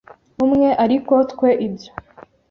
[0.45, 1.91] umwe ariko twe ibyo